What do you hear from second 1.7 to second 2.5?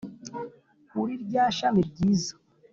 ryiza’